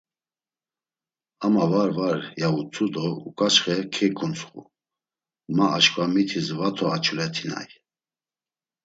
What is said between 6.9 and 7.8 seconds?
açulet̆inay.